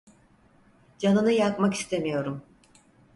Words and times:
Canını 0.97 1.31
yakmak 1.31 1.73
istemiyorum. 1.73 2.43